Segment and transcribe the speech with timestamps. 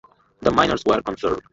[0.41, 1.43] The miners were concerned.